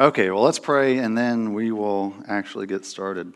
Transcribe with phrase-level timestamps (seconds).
[0.00, 3.34] Okay, well, let's pray and then we will actually get started.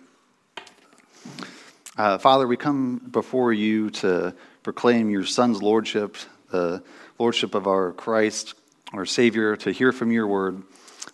[1.99, 6.17] Uh, Father, we come before you to proclaim your Son's lordship,
[6.51, 6.83] the
[7.19, 8.55] lordship of our Christ,
[8.95, 10.63] our Savior, to hear from your word,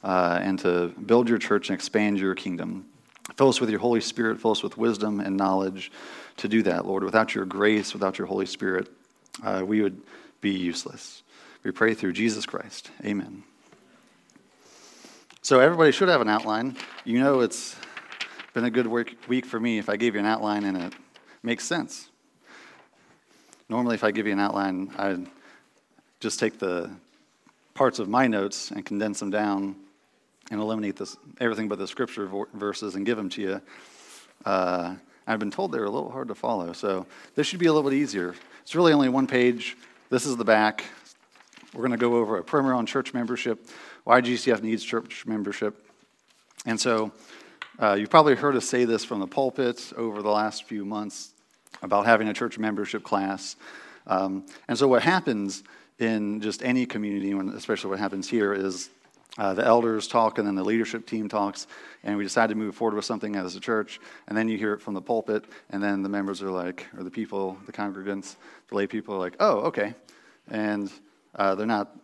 [0.05, 2.87] uh, and to build your church and expand your kingdom.
[3.37, 5.91] Fill us with your Holy Spirit, fill us with wisdom and knowledge
[6.37, 7.03] to do that, Lord.
[7.03, 8.89] Without your grace, without your Holy Spirit,
[9.43, 10.01] uh, we would
[10.41, 11.25] be useless.
[11.65, 12.93] We pray through Jesus Christ.
[13.05, 13.43] Amen.
[15.45, 16.77] So everybody should have an outline.
[17.05, 17.75] You know it's
[18.55, 20.93] been a good work, week for me if I gave you an outline and it
[21.43, 22.09] makes sense.
[23.69, 25.19] Normally, if I give you an outline, I
[26.21, 26.89] just take the
[27.75, 29.75] parts of my notes and condense them down
[30.53, 33.61] and eliminate this, everything but the scripture verses and give them to you.
[34.45, 34.95] Uh,
[35.27, 37.91] I've been told they're a little hard to follow, so this should be a little
[37.91, 38.37] bit easier.
[38.61, 39.77] It's really only one page.
[40.09, 40.85] This is the back.
[41.75, 43.67] We're going to go over a primer on church membership
[44.05, 45.87] why GCF needs church membership.
[46.67, 47.13] And so
[47.79, 51.33] uh, you've probably heard us say this from the pulpit over the last few months
[51.83, 53.57] about having a church membership class.
[54.07, 55.63] Um, and so what happens
[55.99, 58.91] in just any community, especially what happens here, is
[59.39, 61.67] uh, the elders talk and then the leadership team talks,
[62.05, 63.99] and we decide to move forward with something as a church,
[64.29, 67.03] and then you hear it from the pulpit, and then the members are like, or
[67.03, 68.37] the people, the congregants,
[68.69, 69.95] the lay people are like, oh, okay.
[70.49, 70.93] And
[71.35, 71.97] uh, they're not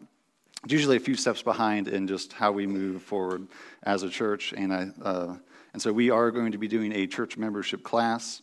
[0.66, 3.46] usually a few steps behind in just how we move forward
[3.82, 4.52] as a church.
[4.56, 5.36] And, I, uh,
[5.72, 8.42] and so we are going to be doing a church membership class.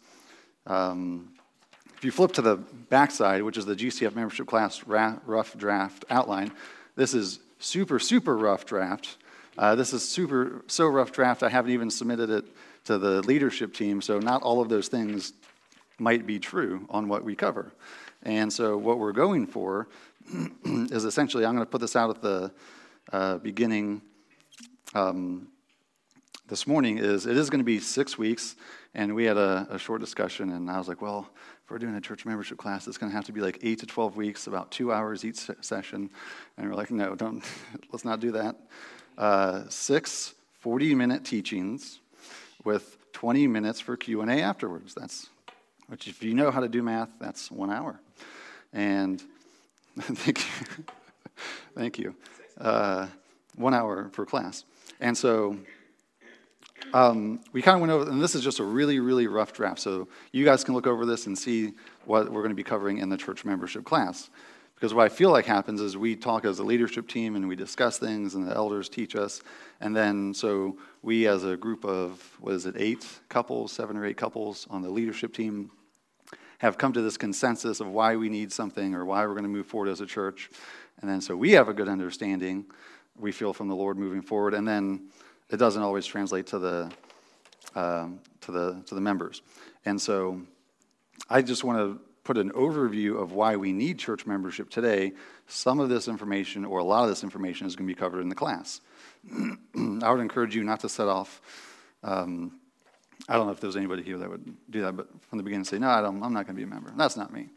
[0.66, 1.34] Um,
[1.98, 2.58] if you flip to the
[2.90, 6.52] backside, which is the GCF membership class rough draft outline,
[6.96, 9.18] this is super, super rough draft.
[9.58, 12.46] Uh, this is super, so rough draft, I haven't even submitted it
[12.86, 15.34] to the leadership team, so not all of those things
[15.98, 17.72] might be true on what we cover.
[18.24, 19.88] And so, what we're going for
[20.66, 22.52] is essentially I'm going to put this out at the
[23.12, 24.02] uh, beginning
[24.94, 25.48] um,
[26.48, 26.98] this morning.
[26.98, 28.56] Is it is going to be six weeks,
[28.94, 31.30] and we had a, a, short discussion, and I was like, well,
[31.64, 33.80] if we're doing a church membership class, it's going to have to be like eight
[33.80, 36.10] to twelve weeks, about two hours each session,
[36.58, 37.44] and we're like, no, don't,
[37.92, 38.56] let's not do that.
[39.18, 40.34] Uh, six
[40.66, 42.00] 40-minute teachings
[42.64, 44.96] with 20 minutes for Q&A afterwards.
[44.96, 45.30] That's,
[45.88, 48.00] which if you know how to do math, that's one hour.
[48.74, 49.24] And
[50.00, 50.84] Thank you.
[51.76, 52.16] Thank you.
[52.58, 53.08] Uh,
[53.56, 54.66] one hour per class.
[55.00, 55.58] And so
[56.94, 59.80] um, we kind of went over, and this is just a really, really rough draft.
[59.80, 61.74] So you guys can look over this and see
[62.06, 64.30] what we're going to be covering in the church membership class.
[64.76, 67.56] Because what I feel like happens is we talk as a leadership team and we
[67.56, 69.42] discuss things, and the elders teach us.
[69.80, 74.06] And then, so we, as a group of, what is it, eight couples, seven or
[74.06, 75.72] eight couples on the leadership team,
[76.60, 79.50] have come to this consensus of why we need something or why we're going to
[79.50, 80.50] move forward as a church.
[81.02, 82.66] And then so we have a good understanding,
[83.18, 84.54] we feel from the Lord moving forward.
[84.54, 85.08] And then
[85.50, 86.92] it doesn't always translate to the,
[87.76, 89.42] um, to the, to the members.
[89.86, 90.42] And so
[91.30, 95.14] I just want to put an overview of why we need church membership today.
[95.48, 98.22] Some of this information, or a lot of this information, is going to be covered
[98.22, 98.82] in the class.
[99.32, 101.42] I would encourage you not to set off
[102.04, 102.60] um,
[103.28, 105.66] I don't know if there's anybody here that would do that, but from the beginning
[105.66, 106.92] say, no, I don't, I'm not going to be a member.
[106.96, 107.50] That's not me.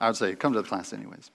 [0.00, 1.30] I would say, come to the class anyways.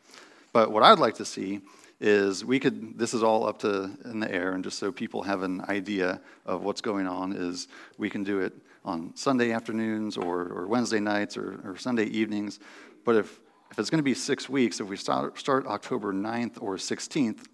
[0.53, 1.61] But what I'd like to see
[1.99, 5.23] is we could, this is all up to in the air, and just so people
[5.23, 8.53] have an idea of what's going on, is we can do it
[8.83, 12.59] on Sunday afternoons or, or Wednesday nights or, or Sunday evenings.
[13.05, 13.39] But if,
[13.71, 17.45] if it's going to be six weeks, if we start, start October 9th or 16th,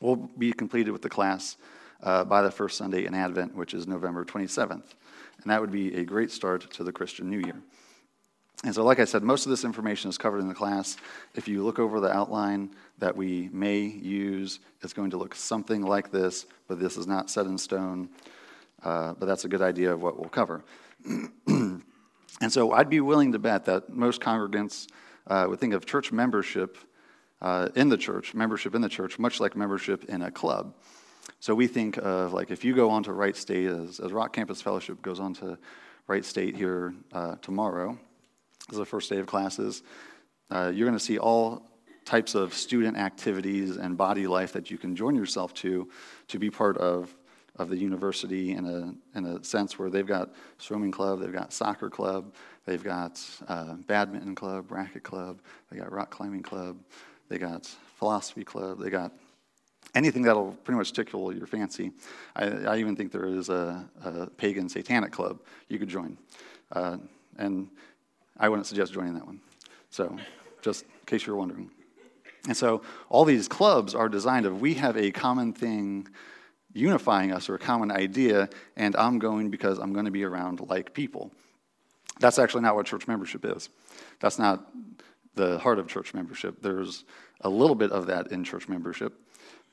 [0.00, 1.56] we'll be completed with the class
[2.02, 4.94] uh, by the first Sunday in Advent, which is November 27th.
[5.42, 7.56] And that would be a great start to the Christian New Year.
[8.64, 10.96] And so, like I said, most of this information is covered in the class.
[11.34, 15.82] If you look over the outline that we may use, it's going to look something
[15.82, 18.08] like this, but this is not set in stone.
[18.82, 20.64] Uh, but that's a good idea of what we'll cover.
[21.46, 21.82] and
[22.48, 24.86] so, I'd be willing to bet that most congregants
[25.26, 26.78] uh, would think of church membership
[27.42, 30.74] uh, in the church, membership in the church, much like membership in a club.
[31.40, 34.32] So we think of like if you go on to Wright State, as, as Rock
[34.32, 35.58] Campus Fellowship goes on to
[36.06, 37.98] Wright State here uh, tomorrow,
[38.70, 39.82] as the first day of classes,
[40.50, 41.62] uh, you're going to see all
[42.04, 45.88] types of student activities and body life that you can join yourself to
[46.28, 47.14] to be part of
[47.56, 51.52] of the university in a in a sense where they've got swimming club, they've got
[51.52, 52.34] soccer club,
[52.66, 56.76] they've got uh, badminton club, racket club, they got rock climbing club,
[57.28, 57.66] they got
[57.96, 59.12] philosophy club, they got
[59.94, 61.92] anything that'll pretty much tickle your fancy.
[62.34, 66.18] I, I even think there is a, a, pagan satanic club you could join.
[66.72, 66.98] Uh,
[67.38, 67.68] and
[68.38, 69.40] I wouldn't suggest joining that one.
[69.90, 70.16] So,
[70.62, 71.70] just in case you're wondering.
[72.46, 76.08] And so, all these clubs are designed of we have a common thing
[76.72, 80.60] unifying us or a common idea, and I'm going because I'm going to be around
[80.68, 81.30] like people.
[82.18, 83.68] That's actually not what church membership is.
[84.20, 84.66] That's not
[85.34, 86.60] the heart of church membership.
[86.62, 87.04] There's
[87.40, 89.14] a little bit of that in church membership,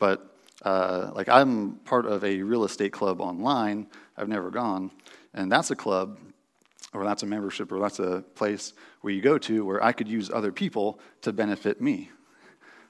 [0.01, 3.87] but uh, like I'm part of a real estate club online.
[4.17, 4.89] I've never gone,
[5.35, 6.17] and that's a club,
[6.91, 10.07] or that's a membership, or that's a place where you go to where I could
[10.07, 12.09] use other people to benefit me.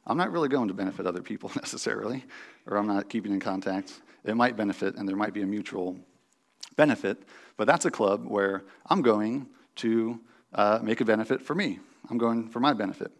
[0.08, 2.24] I'm not really going to benefit other people necessarily,
[2.66, 4.02] or I'm not keeping in contact.
[4.24, 5.98] It might benefit, and there might be a mutual
[6.78, 7.24] benefit,
[7.58, 9.48] but that's a club where I'm going
[9.78, 10.18] to
[10.54, 11.80] uh, make a benefit for me.
[12.10, 13.12] I'm going for my benefit.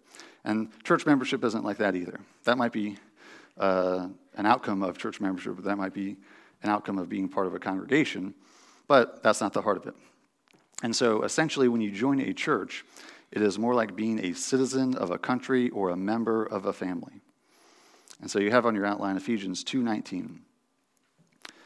[0.46, 2.20] And church membership isn't like that either.
[2.46, 2.98] That might be
[3.62, 6.18] uh, an outcome of church membership, but that might be
[6.64, 8.34] an outcome of being part of a congregation,
[8.88, 9.94] but that's not the heart of it.
[10.84, 12.84] And so essentially, when you join a church,
[13.32, 16.74] it is more like being a citizen of a country or a member of a
[16.74, 17.22] family.
[18.20, 20.42] And so you have on your outline Ephesians 2:19.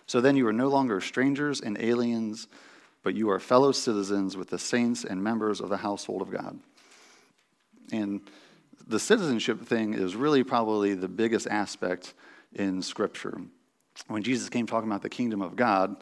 [0.05, 2.47] So then you are no longer strangers and aliens,
[3.03, 6.59] but you are fellow citizens with the saints and members of the household of God.
[7.91, 8.21] And
[8.87, 12.13] the citizenship thing is really probably the biggest aspect
[12.53, 13.39] in Scripture.
[14.07, 15.95] When Jesus came talking about the kingdom of God,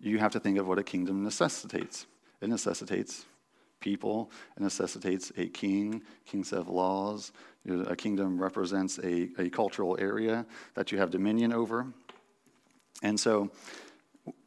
[0.00, 2.06] you have to think of what a kingdom necessitates.
[2.40, 3.24] It necessitates
[3.80, 7.32] people, it necessitates a king, kings have laws.
[7.66, 10.44] A kingdom represents a, a cultural area
[10.74, 11.86] that you have dominion over.
[13.02, 13.50] And so,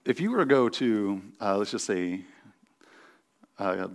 [0.05, 2.21] if you were to go to, uh, let's just say,
[3.57, 3.87] uh,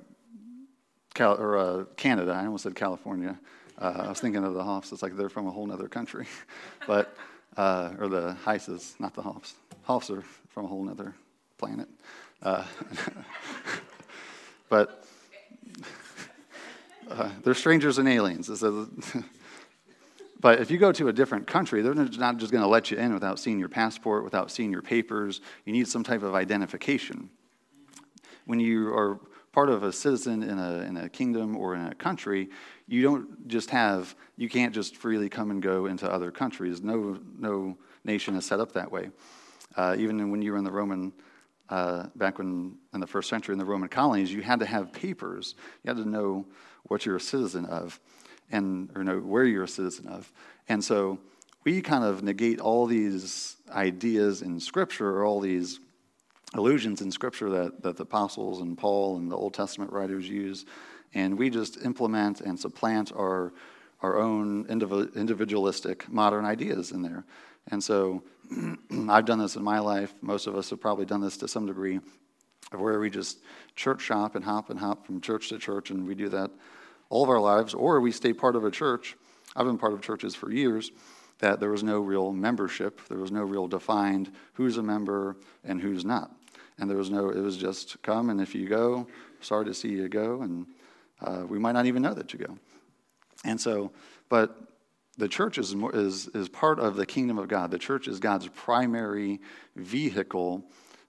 [1.15, 3.39] Cal- or uh, Canada, I almost said California.
[3.79, 4.93] Uh, I was thinking of the Hoffs.
[4.93, 6.27] It's like they're from a whole other country.
[6.87, 7.17] but,
[7.57, 9.55] uh, or the Heises, not the Hoffs.
[9.83, 11.15] Hoffs are from a whole other
[11.59, 11.89] planet.
[12.43, 12.65] Uh,
[14.69, 15.05] but
[17.11, 18.49] uh, they're strangers and aliens.
[20.41, 22.97] but if you go to a different country, they're not just going to let you
[22.97, 25.41] in without seeing your passport, without seeing your papers.
[25.65, 27.31] You need some type of identification.
[28.47, 29.21] When you are
[29.53, 32.49] part of a citizen in a, in a kingdom or in a country,
[32.89, 36.83] you don't just have, you can't just freely come and go into other countries.
[36.83, 39.11] No, no nation is set up that way.
[39.77, 41.13] Uh, even when you were in the Roman,
[41.69, 44.93] uh, back when in the first century in the Roman colonies, you had to have
[44.93, 45.55] papers.
[45.85, 46.47] You had to know
[46.85, 48.01] what you're a citizen of,
[48.51, 50.31] and or know where you're a citizen of.
[50.69, 51.19] And so
[51.65, 55.81] we kind of negate all these ideas in Scripture, or all these
[56.55, 60.65] allusions in Scripture that, that the apostles and Paul and the Old Testament writers use,
[61.15, 63.53] and we just implement and supplant our,
[64.01, 67.25] our own individualistic modern ideas in there.
[67.71, 68.23] And so
[69.09, 70.15] I've done this in my life.
[70.21, 72.01] Most of us have probably done this to some degree,
[72.77, 73.39] where we just
[73.77, 76.51] church shop and hop and hop from church to church, and we do that
[77.09, 79.17] all of our lives, or we stay part of a church.
[79.55, 80.91] I've been part of churches for years
[81.41, 85.81] that there was no real membership, there was no real defined who's a member and
[85.81, 86.31] who's not
[86.83, 89.07] and there was no, it was just come, and if you go,
[89.41, 90.67] sorry to see you go, and
[91.21, 92.59] uh, we might not even know that you go.
[93.45, 93.93] And so,
[94.29, 94.59] but
[95.17, 97.71] the church is, is, is part of the kingdom of God.
[97.71, 99.41] The church is God's primary
[99.77, 100.65] vehicle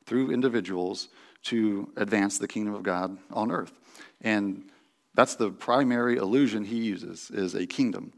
[0.05, 1.09] through individuals
[1.45, 3.73] to advance the kingdom of God on earth.
[4.21, 4.69] And
[5.15, 8.13] that's the primary illusion he uses is a kingdom.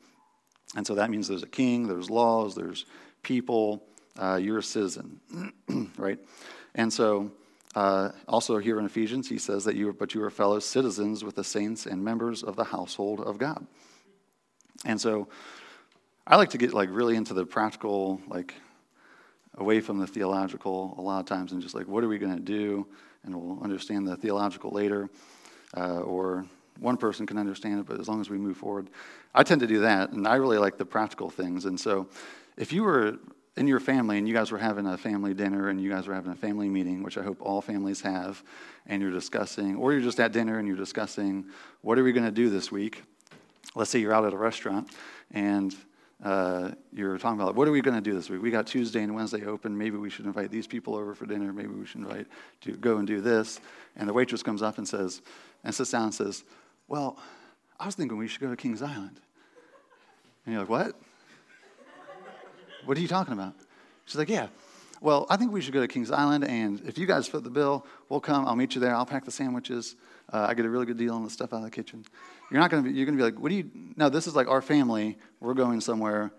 [0.76, 2.86] And so that means there's a king, there's laws, there's
[3.24, 3.82] people,
[4.20, 5.22] uh, you're a citizen,
[5.98, 6.20] right?
[6.74, 7.32] And so,
[7.76, 11.24] uh, also here in Ephesians, he says that you are, but you are fellow citizens
[11.24, 13.68] with the saints and members of the household of God.
[14.86, 15.28] And so,
[16.26, 18.54] I like to get like really into the practical, like
[19.58, 22.36] away from the theological a lot of times, and just like what are we going
[22.36, 22.88] to do,
[23.24, 25.10] and we'll understand the theological later,
[25.76, 26.46] uh, or
[26.80, 28.90] one person can understand it, but as long as we move forward,
[29.34, 31.66] I tend to do that, and I really like the practical things.
[31.66, 32.08] And so,
[32.58, 33.20] if you were
[33.58, 36.14] in your family and you guys were having a family dinner and you guys were
[36.14, 38.44] having a family meeting, which I hope all families have,
[38.86, 41.46] and you're discussing, or you're just at dinner and you're discussing,
[41.82, 43.04] what are we going to do this week?
[43.74, 44.90] Let's say you're out at a restaurant
[45.32, 45.76] and
[46.24, 48.42] uh, you're talking about what are we going to do this week?
[48.42, 49.78] We got Tuesday and Wednesday open.
[49.78, 51.52] Maybe we should invite these people over for dinner.
[51.52, 52.28] Maybe we should invite
[52.62, 53.60] to go and do this.
[53.96, 55.22] And the waitress comes up and says,
[55.64, 56.44] and sits down and says,
[56.88, 57.18] "Well,
[57.80, 59.20] I was thinking we should go to Kings Island."
[60.46, 60.96] And you're like, "What?"
[62.86, 63.54] What are you talking about?
[64.06, 64.48] She's like, Yeah.
[65.02, 67.50] Well, I think we should go to Kings Island, and if you guys foot the
[67.50, 68.48] bill, we'll come.
[68.48, 68.96] I'll meet you there.
[68.96, 69.96] I'll pack the sandwiches.
[70.32, 72.06] Uh, I get a really good deal on the stuff out of the kitchen.
[72.50, 72.96] You're not to be.
[72.96, 73.70] You're to be like, what do you?
[73.98, 75.18] No, this is like our family.
[75.42, 76.32] We're going somewhere.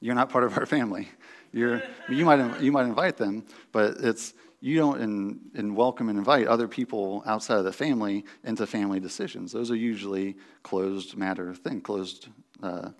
[0.00, 1.08] You're not part of our family.
[1.52, 1.82] You're.
[2.08, 2.62] You might.
[2.62, 7.24] You might invite them, but it's you don't in, in welcome and invite other people
[7.26, 9.50] outside of the family into family decisions.
[9.50, 12.28] Those are usually closed matter thing, closed
[12.62, 12.90] uh,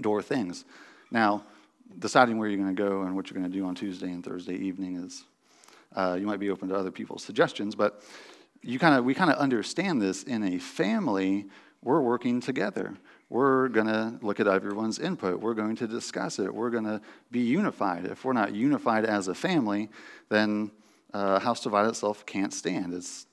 [0.00, 0.64] door things.
[1.10, 1.44] Now,
[1.98, 4.24] deciding where you're going to go and what you're going to do on Tuesday and
[4.24, 5.24] Thursday evening is
[5.94, 8.02] uh, you might be open to other people's suggestions, but
[8.62, 11.46] you kind of we kind of understand this in a family.
[11.82, 12.94] We're working together.
[13.28, 15.40] We're going to look at everyone's input.
[15.40, 16.54] We're going to discuss it.
[16.54, 18.04] We're going to be unified.
[18.04, 19.88] If we're not unified as a family,
[20.28, 20.70] then
[21.12, 22.94] uh, house divided itself can't stand.
[22.94, 23.26] It's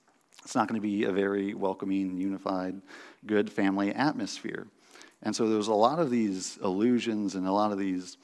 [0.44, 2.82] it's not going to be a very welcoming, unified,
[3.25, 4.68] good family atmosphere.
[5.22, 8.18] And so there's a lot of these illusions and a lot of these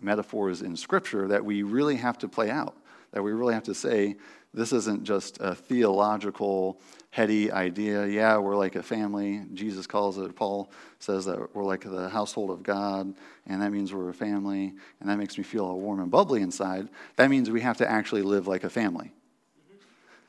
[0.00, 2.76] metaphors in Scripture that we really have to play out,
[3.12, 4.16] that we really have to say,
[4.54, 6.78] this isn't just a theological,
[7.10, 8.06] heady idea.
[8.06, 9.42] Yeah, we're like a family.
[9.54, 13.14] Jesus calls it, Paul says that we're like the household of God,
[13.46, 16.42] and that means we're a family, and that makes me feel all warm and bubbly
[16.42, 16.88] inside.
[17.16, 19.10] That means we have to actually live like a family.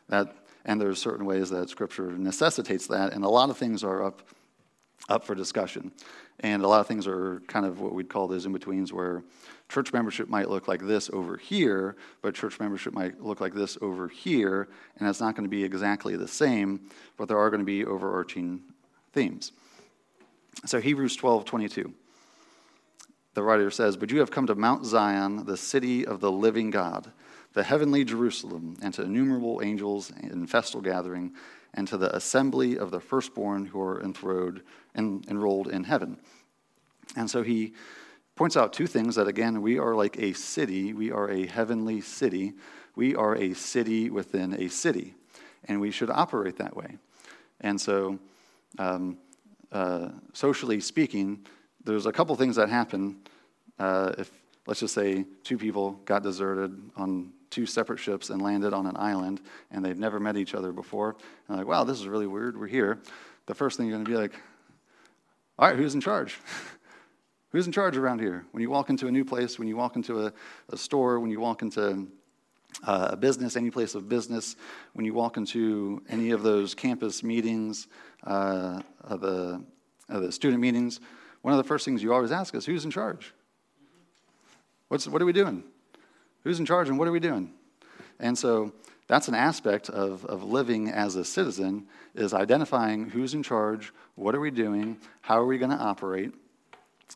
[0.08, 4.04] That, and there's certain ways that Scripture necessitates that, and a lot of things are
[4.04, 4.22] up,
[5.10, 5.92] up for discussion.
[6.40, 9.24] And a lot of things are kind of what we'd call those in betweens where
[9.70, 13.78] church membership might look like this over here, but church membership might look like this
[13.82, 14.68] over here,
[14.98, 16.80] and it's not going to be exactly the same,
[17.18, 18.62] but there are going to be overarching
[19.14, 19.52] themes.
[20.66, 21.94] So Hebrews 12 22.
[23.34, 26.70] The writer says, But you have come to Mount Zion, the city of the living
[26.70, 27.12] God,
[27.54, 31.34] the heavenly Jerusalem, and to innumerable angels in festal gathering,
[31.74, 34.62] and to the assembly of the firstborn who are enthroned,
[34.96, 36.20] en- enrolled in heaven.
[37.16, 37.74] And so he
[38.36, 42.02] points out two things that, again, we are like a city, we are a heavenly
[42.02, 42.54] city,
[42.96, 45.16] we are a city within a city,
[45.66, 46.98] and we should operate that way.
[47.62, 48.20] And so,
[48.80, 49.18] um,
[49.72, 51.46] uh, socially speaking,
[51.84, 53.18] there's a couple things that happen
[53.80, 54.32] uh, if,
[54.68, 58.98] let's just say, two people got deserted on two separate ships and landed on an
[58.98, 61.16] island, and they've never met each other before.
[61.48, 62.60] And like, wow, this is really weird.
[62.60, 63.00] We're here.
[63.46, 64.34] The first thing you're going to be like,
[65.60, 66.40] all right, who's in charge?
[67.52, 68.46] who's in charge around here?
[68.52, 70.34] When you walk into a new place, when you walk into a,
[70.70, 72.08] a store, when you walk into
[72.88, 74.56] uh, a business, any place of business,
[74.94, 77.88] when you walk into any of those campus meetings,
[78.24, 79.64] uh, the,
[80.10, 81.00] the student meetings,
[81.44, 83.32] one of the first things you always ask is, who's in charge?
[84.88, 85.64] What's, what are we doing?
[86.44, 87.54] Who's in charge and what are we doing?
[88.20, 88.74] And so
[89.08, 94.36] that's an aspect of, of living as a citizen is identifying who's in charge, what
[94.36, 96.34] are we doing, how are we going to operate,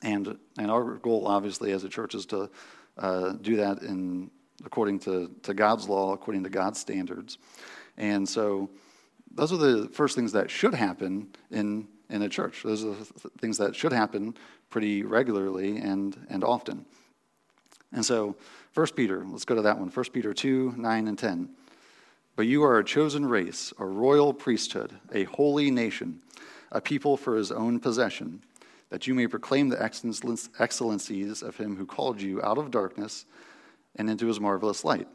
[0.01, 2.49] and, and our goal, obviously, as a church is to
[2.97, 4.29] uh, do that in,
[4.65, 7.37] according to, to God's law, according to God's standards.
[7.97, 8.69] And so
[9.33, 12.63] those are the first things that should happen in, in a church.
[12.63, 14.35] Those are the things that should happen
[14.69, 16.85] pretty regularly and, and often.
[17.91, 18.35] And so
[18.77, 19.89] 1 Peter, let's go to that one.
[19.89, 21.49] 1 Peter 2 9 and 10.
[22.35, 26.21] But you are a chosen race, a royal priesthood, a holy nation,
[26.71, 28.43] a people for his own possession,
[28.91, 33.25] that you may proclaim the excellencies of him who called you out of darkness
[33.95, 35.07] and into his marvelous light.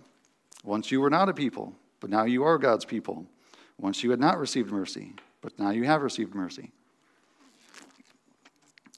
[0.64, 3.26] Once you were not a people, but now you are God's people.
[3.78, 6.72] Once you had not received mercy, but now you have received mercy.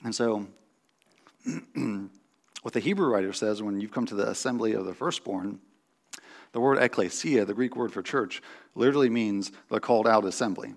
[0.02, 0.46] And so,
[2.64, 5.60] What the Hebrew writer says when you've come to the assembly of the firstborn,
[6.52, 8.40] the word ecclesia, the Greek word for church,
[8.74, 10.72] literally means the called out assembly.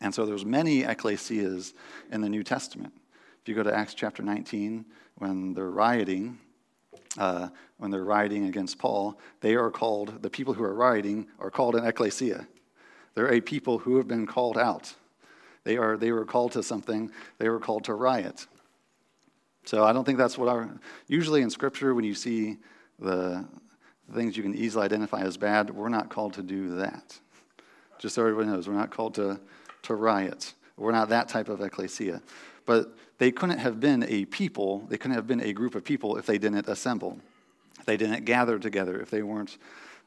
[0.00, 1.74] And so there's many ecclesias
[2.10, 2.92] in the New Testament.
[3.40, 4.84] If you go to Acts chapter 19,
[5.18, 6.40] when they're rioting,
[7.16, 11.52] uh, when they're rioting against Paul, they are called, the people who are rioting are
[11.52, 12.48] called an ecclesia.
[13.14, 14.92] They're a people who have been called out.
[15.62, 18.48] They, are, they were called to something, they were called to riot.
[19.66, 20.70] So I don't think that's what our,
[21.08, 22.56] usually in Scripture, when you see
[23.00, 23.44] the
[24.14, 27.18] things you can easily identify as bad, we're not called to do that.
[27.98, 29.40] Just so everybody knows, we're not called to,
[29.82, 30.54] to riot.
[30.76, 32.22] We're not that type of ecclesia.
[32.64, 36.16] But they couldn't have been a people, they couldn't have been a group of people
[36.16, 37.18] if they didn't assemble,
[37.80, 39.58] if they didn't gather together, if they weren't,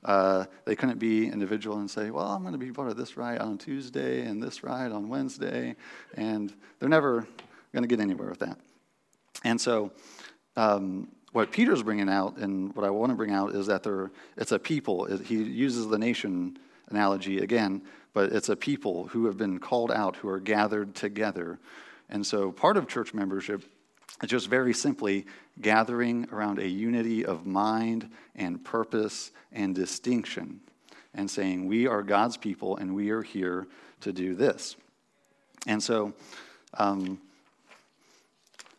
[0.06, 3.18] uh, they couldn't be individual and say, well, I'm going to be part of this
[3.18, 5.76] riot on Tuesday and this riot on Wednesday.
[6.14, 7.28] And they're never
[7.74, 8.58] going to get anywhere with that.
[9.44, 9.92] And so,
[10.56, 14.12] um, what Peter's bringing out, and what I want to bring out, is that there,
[14.36, 15.06] it's a people.
[15.06, 16.58] He uses the nation
[16.90, 21.60] analogy again, but it's a people who have been called out, who are gathered together.
[22.10, 23.64] And so, part of church membership
[24.24, 25.26] is just very simply
[25.62, 30.62] gathering around a unity of mind and purpose and distinction,
[31.14, 33.68] and saying, We are God's people, and we are here
[34.02, 34.76] to do this.
[35.68, 36.14] And so,
[36.74, 37.20] um,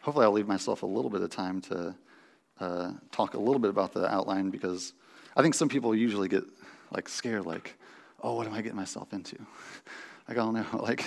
[0.01, 1.95] hopefully I'll leave myself a little bit of time to
[2.59, 4.93] uh, talk a little bit about the outline because
[5.37, 6.45] I think some people usually get
[6.91, 7.79] like scared, like,
[8.23, 9.37] oh, what am I getting myself into?
[10.29, 11.05] like, I don't know, like,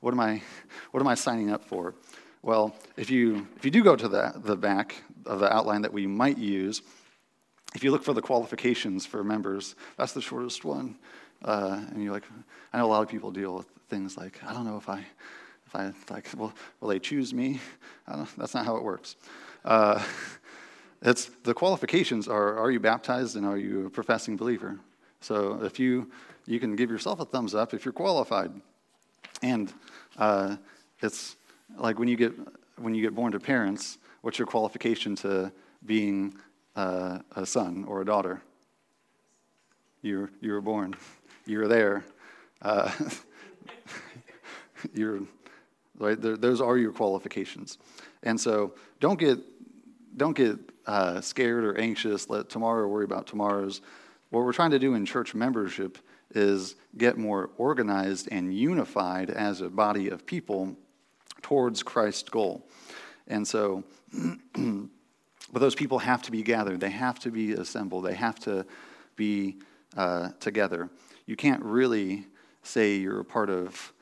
[0.00, 0.42] what am I,
[0.90, 1.94] what am I signing up for?
[2.42, 4.96] Well, if you, if you do go to the, the back
[5.26, 6.82] of the outline that we might use,
[7.74, 10.96] if you look for the qualifications for members, that's the shortest one.
[11.44, 12.24] Uh, and you're like,
[12.72, 15.04] I know a lot of people deal with things like, I don't know if I,
[15.74, 17.60] I like, well, will they choose me?
[18.36, 19.16] that's not how it works.
[19.64, 20.02] Uh,
[21.02, 24.78] it's the qualifications are: Are you baptized and are you a professing believer?
[25.20, 26.10] So if you
[26.46, 28.52] you can give yourself a thumbs up if you're qualified,
[29.42, 29.72] and
[30.18, 30.56] uh,
[31.00, 31.36] it's
[31.76, 32.32] like when you get
[32.76, 35.52] when you get born to parents, what's your qualification to
[35.86, 36.34] being
[36.76, 38.42] uh, a son or a daughter?
[40.02, 40.94] You you were born,
[41.46, 42.04] you were there.
[42.60, 42.90] Uh,
[44.94, 45.20] you're
[46.02, 46.20] right.
[46.20, 47.78] Those are your qualifications,
[48.22, 49.38] and so don't get
[50.16, 52.28] don't get uh, scared or anxious.
[52.28, 53.80] Let tomorrow worry about tomorrow's.
[54.30, 55.98] What we're trying to do in church membership
[56.34, 60.76] is get more organized and unified as a body of people
[61.42, 62.66] towards Christ's goal.
[63.28, 63.84] And so,
[64.54, 68.64] but those people have to be gathered, they have to be assembled, they have to
[69.16, 69.58] be
[69.96, 70.88] uh, together.
[71.26, 72.26] You can't really
[72.62, 73.92] say you're a part of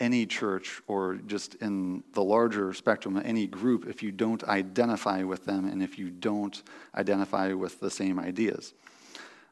[0.00, 5.22] any church or just in the larger spectrum, of any group, if you don't identify
[5.22, 6.62] with them and if you don't
[6.94, 8.72] identify with the same ideas.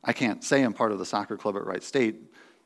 [0.03, 2.17] I can't say I'm part of the soccer club at Wright State,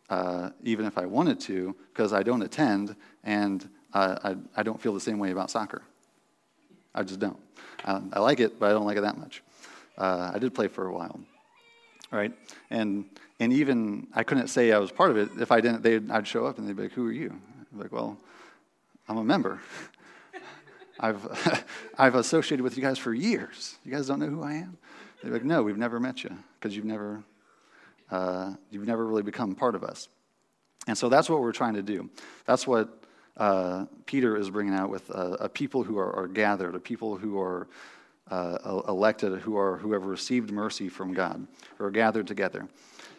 [0.09, 4.81] uh, even if I wanted to, because I don't attend and uh, I, I don't
[4.81, 5.83] feel the same way about soccer.
[6.95, 7.39] I just don't.
[7.85, 9.43] Um, I like it, but I don't like it that much.
[9.99, 11.21] Uh, I did play for a while,
[12.11, 12.33] right?
[12.71, 13.05] And
[13.41, 15.83] and even I couldn't say I was part of it if I didn't.
[15.83, 17.41] They'd, I'd show up and they'd be like, "Who are you?"
[17.75, 18.19] Like, well,
[19.09, 19.61] I'm a member.
[21.01, 21.65] I've,
[21.99, 23.77] I've associated with you guys for years.
[23.85, 24.79] You guys don't know who I am?
[25.23, 27.23] They're like, no, we've never met you because you've never,
[28.11, 30.09] uh, you've never really become part of us.
[30.87, 32.11] And so that's what we're trying to do.
[32.45, 33.03] That's what
[33.37, 37.17] uh, Peter is bringing out with uh, a people who are, are, gathered, a people
[37.17, 37.69] who are
[38.31, 41.47] uh, elected, who are who have received mercy from God,
[41.79, 42.69] who are gathered together.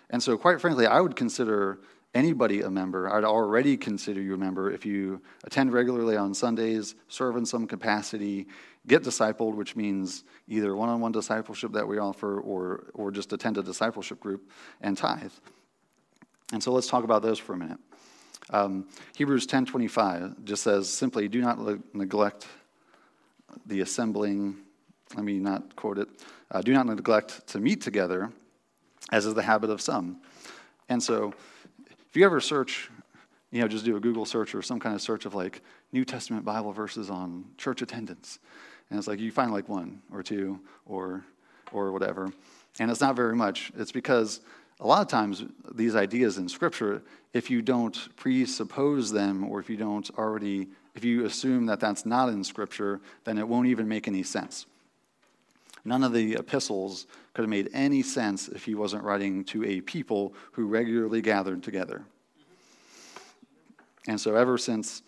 [0.10, 1.80] And so, quite frankly, I would consider
[2.14, 3.12] anybody a member.
[3.12, 7.68] I'd already consider you a member if you attend regularly on Sundays, serve in some
[7.68, 8.48] capacity,
[8.88, 13.34] get discipled, which means either one on one discipleship that we offer or, or just
[13.34, 14.50] attend a discipleship group,
[14.82, 15.32] and tithe.
[16.52, 17.80] And so let's talk about those for a minute.
[18.50, 21.58] Um, Hebrews 10:25 just says simply, "Do not
[21.96, 22.46] neglect
[23.66, 24.58] the assembling."
[25.16, 26.10] Let me not quote it.
[26.52, 28.32] Uh, Do not neglect to meet together,
[29.12, 30.22] as is the habit of some.
[30.90, 31.34] And so,
[32.14, 32.92] if you ever search,
[33.50, 36.06] you know, just do a Google search or some kind of search of like New
[36.06, 38.38] Testament Bible verses on church attendance,
[38.92, 41.26] and it's like you find like one or two or
[41.72, 42.32] or whatever,
[42.80, 43.72] and it's not very much.
[43.76, 44.42] It's because
[44.80, 47.02] a lot of times these ideas in Scripture,
[47.34, 52.06] if you don't presuppose them or if you don't already, if you assume that that's
[52.06, 54.68] not in Scripture, then it won't even make any sense.
[55.86, 59.82] None of the epistles could have made any sense if he wasn't writing to a
[59.82, 62.06] people who regularly gathered together.
[64.08, 65.02] And so, ever since,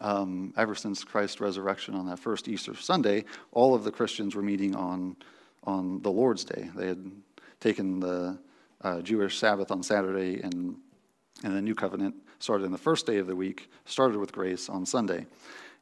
[0.00, 4.42] um, ever since Christ's resurrection on that first Easter Sunday, all of the Christians were
[4.42, 5.16] meeting on,
[5.64, 6.70] on the Lord's Day.
[6.74, 7.10] They had
[7.60, 8.38] taken the
[8.82, 10.76] uh, Jewish Sabbath on Saturday, and,
[11.44, 14.68] and the New Covenant started in the first day of the week, started with grace
[14.68, 15.26] on Sunday.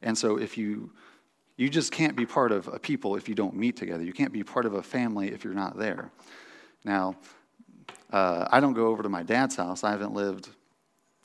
[0.01, 0.91] And so, if you
[1.61, 4.03] you just can't be part of a people if you don't meet together.
[4.03, 6.09] You can't be part of a family if you're not there.
[6.83, 7.15] Now,
[8.11, 9.83] uh, I don't go over to my dad's house.
[9.83, 10.49] I haven't lived,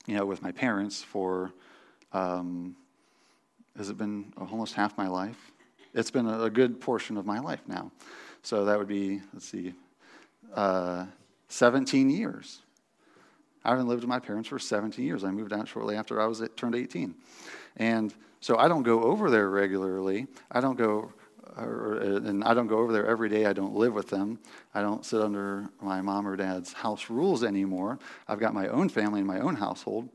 [0.06, 1.54] you know, with my parents for,
[2.12, 2.76] um,
[3.78, 5.52] has it been almost half my life?
[5.94, 7.90] It's been a, good portion of my life now.
[8.42, 9.72] So that would be, let's see,
[10.52, 11.06] uh,
[11.48, 12.60] 17 years.
[13.64, 15.24] I haven't lived with my parents for 17 years.
[15.24, 17.14] I moved out shortly after I was turned 18.
[17.78, 18.12] And
[18.46, 20.28] so I don't go over there regularly.
[20.52, 21.12] I don't go,
[21.56, 23.44] or, and I don't go over there every day.
[23.44, 24.38] I don't live with them.
[24.72, 27.98] I don't sit under my mom or dad's house rules anymore.
[28.28, 30.08] I've got my own family and my own household,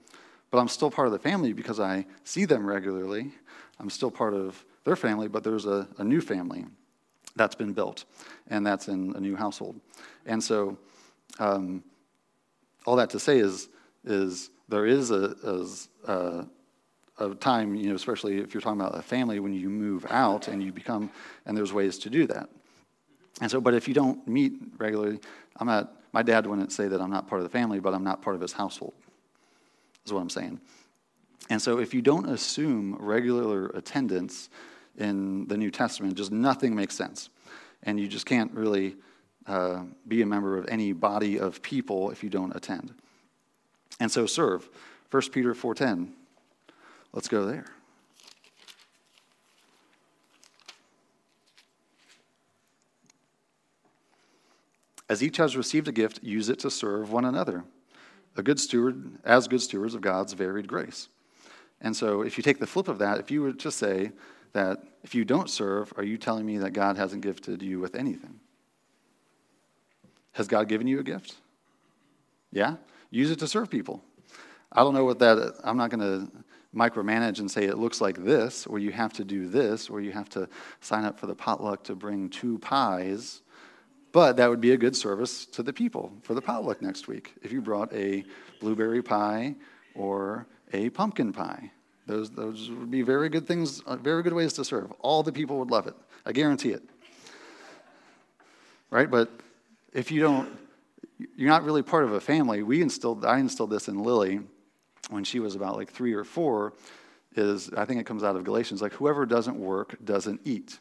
[0.50, 3.34] but I'm still part of the family because I see them regularly.
[3.82, 6.64] I'm still part of their family, but there's a, a new family
[7.36, 8.06] that's been built,
[8.48, 9.76] and that's in a new household.
[10.26, 10.78] And so,
[11.38, 11.84] um,
[12.86, 13.68] all that to say is,
[14.06, 16.48] is there is a, a, a
[17.22, 20.48] of time, you know, especially if you're talking about a family, when you move out
[20.48, 21.12] and you become,
[21.46, 22.50] and there's ways to do that.
[23.40, 25.20] And so, but if you don't meet regularly,
[25.58, 28.04] I'm not, my dad wouldn't say that I'm not part of the family, but I'm
[28.04, 28.94] not part of his household,
[30.06, 30.60] is what I'm saying.
[31.50, 34.50] And so, if you don't assume regular attendance
[34.98, 37.30] in the New Testament, just nothing makes sense.
[37.84, 38.96] And you just can't really
[39.48, 42.94] uh, be a member of any body of people if you don't attend.
[44.00, 44.70] And so, serve.
[45.10, 46.10] 1 Peter 4.10
[47.14, 47.66] Let's go there.
[55.10, 57.66] As each has received a gift, use it to serve one another.
[58.38, 61.10] A good steward, as good stewards of God's varied grace.
[61.82, 64.14] And so, if you take the flip of that, if you were to say
[64.54, 67.96] that if you don't serve, are you telling me that God hasn't gifted you with
[67.96, 68.40] anything?
[70.34, 71.36] Has God given you a gift?
[72.54, 72.76] Yeah?
[73.10, 74.02] Use it to serve people.
[74.72, 76.32] I don't know what that, I'm not going to
[76.76, 80.12] micromanage and say it looks like this, or you have to do this, or you
[80.12, 80.48] have to
[80.80, 83.42] sign up for the potluck to bring two pies.
[84.12, 87.34] But that would be a good service to the people for the potluck next week
[87.42, 88.24] if you brought a
[88.60, 89.56] blueberry pie
[89.96, 91.72] or a pumpkin pie.
[92.08, 94.92] Those, those would be very good things, uh, very good ways to serve.
[95.00, 95.96] All the people would love it.
[96.26, 96.84] I guarantee it.
[98.90, 99.10] Right?
[99.10, 99.30] But
[99.94, 100.58] if you don't,
[101.36, 102.64] you're not really part of a family.
[102.64, 104.42] We instilled, I instilled this in Lily
[105.12, 106.74] when she was about like three or four.
[107.36, 110.80] Is I think it comes out of Galatians, like whoever doesn't work doesn't eat.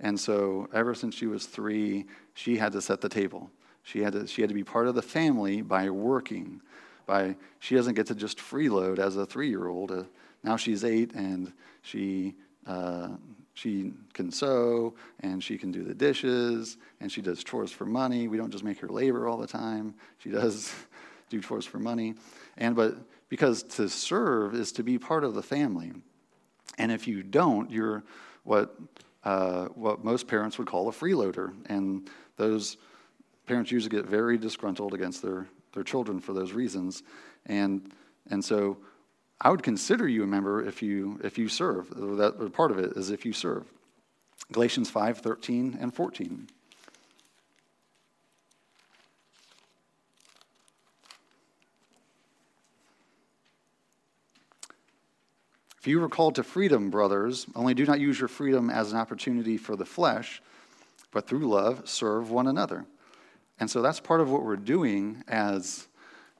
[0.00, 3.50] And so ever since she was three, she had to set the table.
[3.82, 6.60] She had to, she had to be part of the family by working.
[7.06, 9.90] By she doesn't get to just freeload as a three-year-old.
[9.90, 10.02] Uh,
[10.44, 11.52] now she's eight and
[11.82, 12.34] she
[12.66, 13.08] uh,
[13.54, 18.28] she can sew and she can do the dishes and she does chores for money.
[18.28, 19.94] We don't just make her labor all the time.
[20.18, 20.72] She does
[21.30, 22.14] do chores for money.
[22.58, 22.96] And but
[23.28, 25.92] because to serve is to be part of the family.
[26.78, 28.04] And if you don't, you're
[28.44, 28.74] what
[29.24, 31.52] uh, what most parents would call a freeloader.
[31.66, 32.76] And those
[33.46, 37.02] parents usually get very disgruntled against their, their children for those reasons.
[37.46, 37.92] And,
[38.30, 38.78] and so
[39.40, 41.90] I would consider you a member if you, if you serve.
[41.90, 43.70] That part of it is if you serve.
[44.52, 46.48] Galatians 5 13 and 14.
[55.78, 58.98] If you were called to freedom, brothers, only do not use your freedom as an
[58.98, 60.42] opportunity for the flesh,
[61.12, 62.84] but through love serve one another.
[63.60, 65.86] And so that's part of what we're doing as,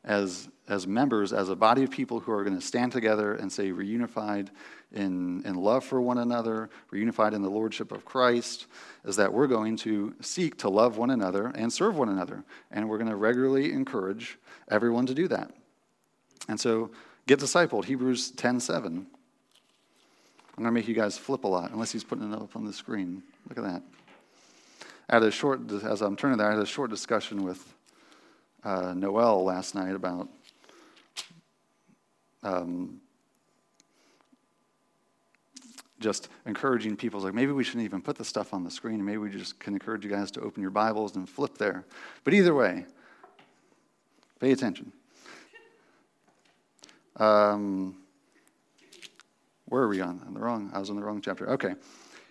[0.04, 3.52] as, as members, as a body of people who are going to stand together and
[3.52, 4.48] say, reunified
[4.92, 8.66] in, in love for one another, reunified in the lordship of Christ,
[9.04, 12.44] is that we're going to seek to love one another and serve one another.
[12.70, 14.38] And we're going to regularly encourage
[14.70, 15.52] everyone to do that.
[16.48, 16.90] And so
[17.26, 19.06] get discipled, Hebrews 10 7.
[20.58, 22.64] I'm going to make you guys flip a lot, unless he's putting it up on
[22.64, 23.22] the screen.
[23.48, 23.82] Look at that.
[25.08, 27.74] I had a short, as I'm turning there, I had a short discussion with
[28.64, 30.28] uh, Noel last night about
[32.42, 33.00] um,
[36.00, 37.20] just encouraging people.
[37.20, 39.04] Like maybe we shouldn't even put the stuff on the screen.
[39.04, 41.84] Maybe we just can encourage you guys to open your Bibles and flip there.
[42.24, 42.84] But either way,
[44.40, 44.90] pay attention.
[47.14, 47.94] Um,
[49.68, 50.22] where are we on?
[50.26, 51.48] On the wrong, I was in the wrong chapter.
[51.50, 51.74] Okay.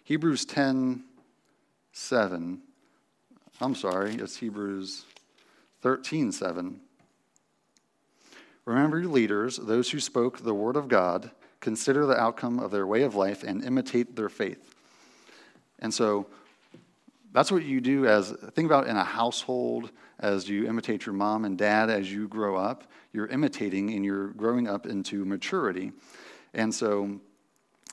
[0.03, 1.03] Hebrews 10,
[1.91, 2.61] 7.
[3.59, 5.05] I'm sorry, it's Hebrews
[5.81, 6.79] 13, 7.
[8.65, 12.85] Remember your leaders, those who spoke the word of God, consider the outcome of their
[12.85, 14.75] way of life and imitate their faith.
[15.79, 16.27] And so
[17.31, 21.45] that's what you do as think about in a household as you imitate your mom
[21.45, 25.91] and dad as you grow up you're imitating and you're growing up into maturity
[26.53, 27.19] and so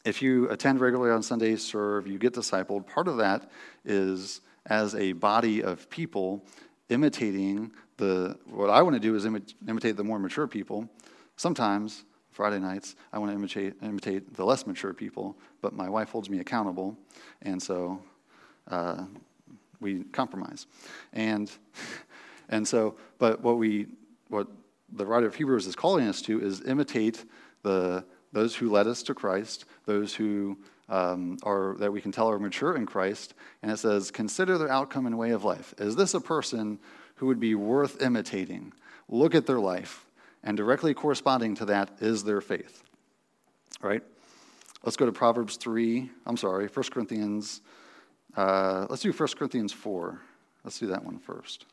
[0.05, 3.51] if you attend regularly on Sundays, serve, you get discipled, part of that
[3.85, 6.45] is as a body of people
[6.91, 10.89] imitating the, what I want to do is imitate the more mature people.
[11.37, 16.11] Sometimes, Friday nights, I want to imitate, imitate the less mature people, but my wife
[16.11, 16.97] holds me accountable,
[17.43, 18.01] and so
[18.69, 19.05] uh,
[19.81, 20.67] we compromise.
[21.13, 21.51] And,
[22.49, 23.87] and so, but what we,
[24.29, 24.49] what
[24.93, 27.25] the writer of Hebrews is calling us to is imitate
[27.63, 32.31] the those who led us to Christ, those who um, are that we can tell
[32.31, 33.33] are mature in Christ.
[33.63, 35.73] And it says, consider their outcome and way of life.
[35.79, 36.79] Is this a person
[37.17, 38.75] who would be worth imitating?
[39.09, 40.05] Look at their life,
[40.43, 42.83] and directly corresponding to that is their faith.
[43.81, 44.03] Right?
[44.83, 46.11] Let's go to Proverbs 3.
[46.27, 47.63] I'm sorry, 1 Corinthians.
[48.37, 50.21] Uh, let's do 1 Corinthians 4.
[50.65, 51.67] Let's do that one first.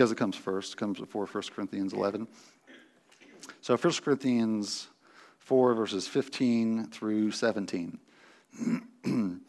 [0.00, 2.26] Because it comes first, comes before 1 Corinthians 11.
[3.60, 4.88] So 1 Corinthians
[5.40, 7.98] 4, verses 15 through 17.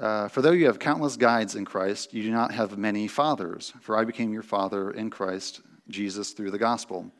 [0.00, 3.74] uh, for though you have countless guides in Christ, you do not have many fathers,
[3.82, 7.12] for I became your father in Christ Jesus through the gospel.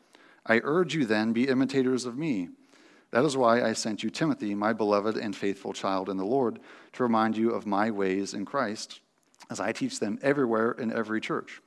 [0.47, 2.49] I urge you then, be imitators of me.
[3.11, 6.59] That is why I sent you Timothy, my beloved and faithful child in the Lord,
[6.93, 9.01] to remind you of my ways in Christ
[9.51, 11.61] as I teach them everywhere in every church.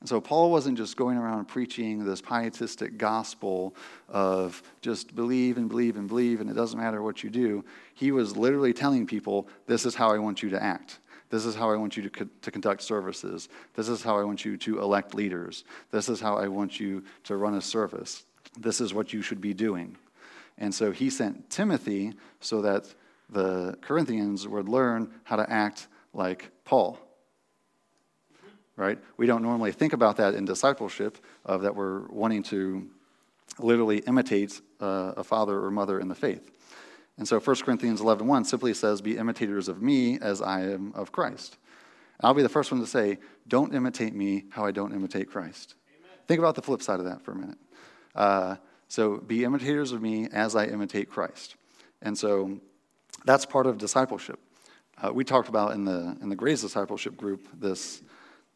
[0.00, 3.74] And so Paul wasn't just going around preaching this pietistic gospel
[4.10, 7.64] of just believe and believe and believe, and it doesn't matter what you do.
[7.94, 10.98] He was literally telling people, this is how I want you to act.
[11.30, 13.48] This is how I want you to, co- to conduct services.
[13.72, 15.64] This is how I want you to elect leaders.
[15.90, 18.24] This is how I want you to run a service.
[18.58, 19.96] This is what you should be doing.
[20.58, 22.94] And so he sent Timothy so that
[23.30, 26.98] the Corinthians would learn how to act like Paul
[28.76, 28.98] right?
[29.16, 32.88] We don't normally think about that in discipleship, of that we're wanting to
[33.58, 36.50] literally imitate uh, a father or mother in the faith.
[37.16, 40.92] And so 1 Corinthians 11.1 1 simply says, Be imitators of me as I am
[40.94, 41.56] of Christ.
[42.20, 45.74] I'll be the first one to say, Don't imitate me how I don't imitate Christ.
[45.88, 46.18] Amen.
[46.26, 47.58] Think about the flip side of that for a minute.
[48.14, 48.56] Uh,
[48.88, 51.56] so be imitators of me as I imitate Christ.
[52.02, 52.58] And so
[53.24, 54.38] that's part of discipleship.
[55.02, 58.02] Uh, we talked about in the, in the Grace Discipleship group this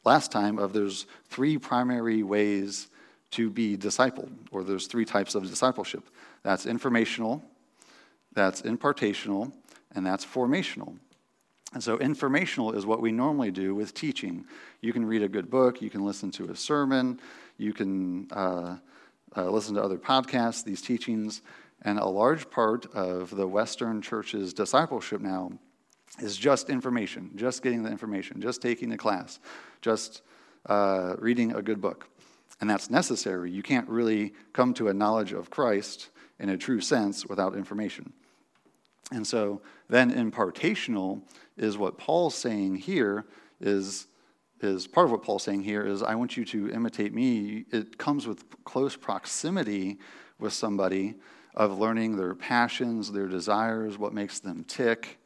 [0.04, 2.88] last time of there's three primary ways
[3.32, 6.08] to be discipled, or there's three types of discipleship.
[6.42, 7.42] That's informational,
[8.32, 9.52] that's impartational,
[9.94, 10.96] and that's formational.
[11.74, 14.46] And so, informational is what we normally do with teaching.
[14.80, 17.20] You can read a good book, you can listen to a sermon,
[17.58, 18.76] you can uh,
[19.36, 21.42] uh, listen to other podcasts, these teachings.
[21.82, 25.52] And a large part of the Western church's discipleship now
[26.20, 29.38] is just information, just getting the information, just taking the class,
[29.80, 30.22] just
[30.66, 32.08] uh, reading a good book.
[32.60, 33.50] And that's necessary.
[33.50, 38.12] You can't really come to a knowledge of Christ in a true sense without information.
[39.12, 41.22] And so then impartational
[41.56, 43.24] is what Paul's saying here
[43.60, 44.06] is
[44.60, 47.64] is part of what Paul's saying here is I want you to imitate me.
[47.70, 49.98] It comes with close proximity
[50.40, 51.14] with somebody
[51.54, 55.20] of learning their passions, their desires, what makes them tick,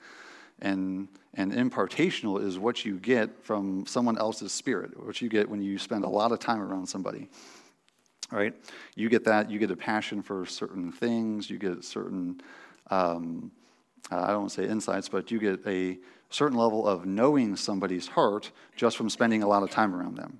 [0.63, 5.61] and, and impartational is what you get from someone else's spirit, what you get when
[5.61, 7.29] you spend a lot of time around somebody.
[8.31, 8.55] Right?
[8.95, 12.41] You get that, you get a passion for certain things, you get certain,
[12.91, 13.51] um,
[14.11, 15.99] I don't want to say insights, but you get a
[16.31, 20.39] certain level of knowing somebody's heart just from spending a lot of time around them.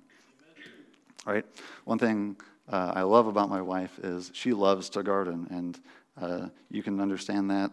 [1.25, 1.45] Right?
[1.83, 2.37] One thing
[2.71, 5.79] uh, I love about my wife is she loves to garden, and
[6.19, 7.71] uh, you can understand that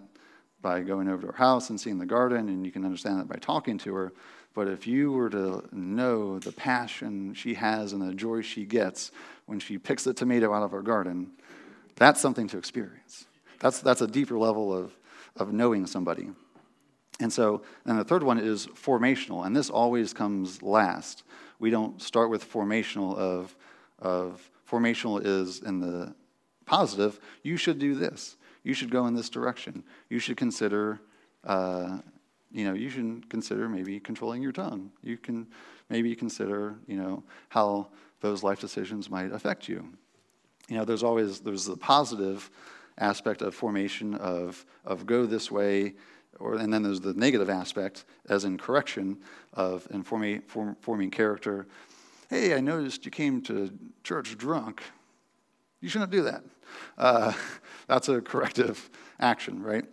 [0.62, 3.28] by going over to her house and seeing the garden, and you can understand that
[3.28, 4.12] by talking to her.
[4.54, 9.12] But if you were to know the passion she has and the joy she gets
[9.46, 11.30] when she picks a tomato out of her garden,
[11.96, 13.26] that's something to experience.
[13.60, 14.96] That's, that's a deeper level of,
[15.36, 16.30] of knowing somebody.
[17.20, 21.22] And so, and the third one is formational, and this always comes last.
[21.58, 23.54] We don't start with formational of,
[23.98, 26.14] of formational is in the
[26.64, 29.84] positive, you should do this you should go in this direction.
[30.08, 31.00] You should consider,
[31.44, 31.98] uh,
[32.52, 34.90] you know, you should consider maybe controlling your tongue.
[35.02, 35.46] You can
[35.88, 37.88] maybe consider, you know, how
[38.20, 39.88] those life decisions might affect you.
[40.68, 42.50] You know, there's always there's the positive
[42.98, 45.94] aspect of formation of of go this way,
[46.38, 49.18] or and then there's the negative aspect, as in correction
[49.54, 51.66] of informing form, forming character.
[52.28, 53.70] Hey, I noticed you came to
[54.04, 54.82] church drunk.
[55.80, 56.44] You shouldn't do that.
[56.98, 57.32] Uh,
[57.86, 59.84] that's a corrective action, right?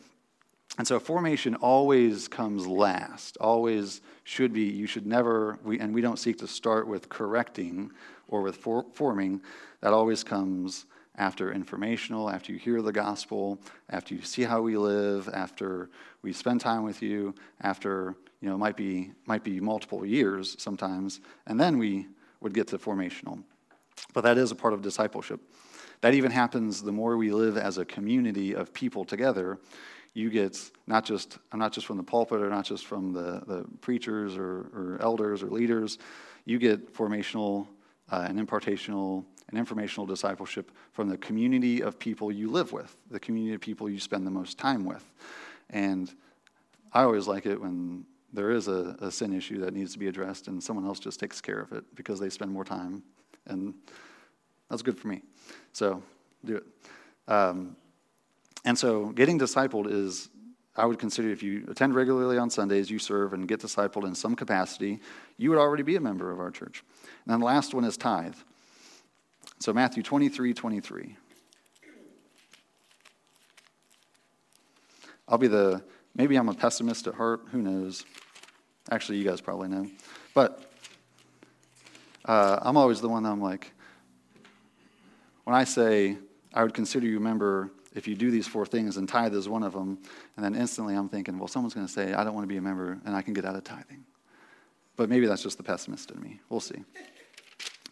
[0.78, 4.64] And so formation always comes last, always should be.
[4.64, 7.92] You should never, we, and we don't seek to start with correcting
[8.28, 9.42] or with for, forming.
[9.82, 14.78] That always comes after informational, after you hear the gospel, after you see how we
[14.78, 15.90] live, after
[16.22, 20.56] we spend time with you, after, you know, it might be, might be multiple years
[20.60, 22.08] sometimes, and then we
[22.40, 23.44] would get to formational.
[24.14, 25.42] But that is a part of discipleship.
[26.02, 29.60] That even happens the more we live as a community of people together.
[30.14, 33.44] You get not just, I'm not just from the pulpit or not just from the,
[33.46, 35.98] the preachers or, or elders or leaders,
[36.46, 37.68] you get formational
[38.12, 43.20] uh, and impartational and informational discipleship from the community of people you live with, the
[43.20, 45.14] community of people you spend the most time with.
[45.70, 46.14] And
[46.94, 50.08] I always like it when there is a, a, sin issue that needs to be
[50.08, 53.04] addressed and someone else just takes care of it because they spend more time.
[53.46, 53.74] And
[54.70, 55.22] that's good for me.
[55.74, 56.02] So
[56.44, 56.64] do it.
[57.28, 57.76] Um,
[58.66, 60.30] and so getting discipled is,
[60.76, 64.14] I would consider if you attend regularly on Sundays, you serve and get discipled in
[64.14, 65.00] some capacity,
[65.38, 66.84] you would already be a member of our church.
[67.26, 68.36] And then the last one is tithe.
[69.60, 71.16] So Matthew 23 23.
[75.30, 75.84] I'll be the,
[76.16, 78.06] maybe I'm a pessimist at heart, who knows?
[78.90, 79.88] Actually, you guys probably know.
[80.34, 80.72] But
[82.24, 83.74] uh, I'm always the one that I'm like,
[85.48, 86.18] when I say,
[86.54, 89.48] I would consider you a member if you do these four things, and tithe is
[89.48, 89.98] one of them,
[90.36, 92.58] and then instantly I'm thinking, well, someone's going to say, I don't want to be
[92.58, 94.04] a member, and I can get out of tithing.
[94.98, 96.42] But maybe that's just the pessimist in me.
[96.50, 96.84] We'll see.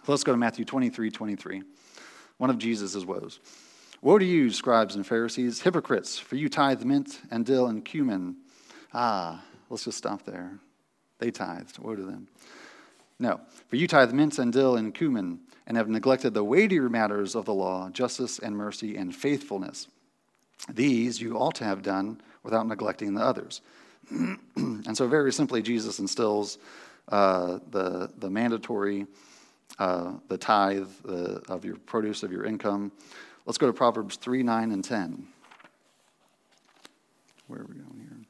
[0.05, 1.63] Let's go to Matthew 23 23,
[2.39, 3.39] one of Jesus' woes.
[4.01, 8.35] Woe to you, scribes and Pharisees, hypocrites, for you tithe mint and dill and cumin.
[8.93, 10.59] Ah, let's just stop there.
[11.19, 11.79] They tithed.
[11.79, 12.27] Woe to them.
[13.19, 17.35] No, for you tithe mint and dill and cumin, and have neglected the weightier matters
[17.35, 19.87] of the law, justice and mercy and faithfulness.
[20.69, 23.61] These you ought to have done without neglecting the others.
[24.11, 26.57] and so, very simply, Jesus instills
[27.09, 29.07] uh, the, the mandatory,
[29.79, 32.91] uh, the tithe the, of your produce of your income.
[33.45, 35.27] Let's go to Proverbs 3, 9, and 10.
[37.47, 38.25] Where are we going here?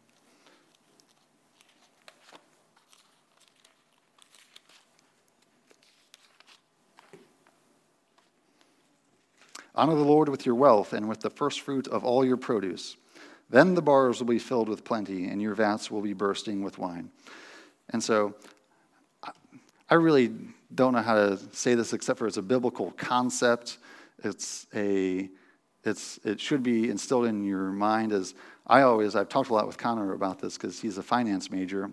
[9.75, 12.95] Honor the Lord with your wealth and with the first fruit of all your produce.
[13.49, 16.77] Then the bars will be filled with plenty, and your vats will be bursting with
[16.77, 17.11] wine.
[17.89, 18.33] And so,
[19.89, 20.33] I really
[20.73, 23.77] don't know how to say this except for it's a biblical concept.
[24.23, 25.29] It's a,
[25.83, 28.33] it's, it should be instilled in your mind as
[28.65, 31.91] I always, I've talked a lot with Connor about this because he's a finance major,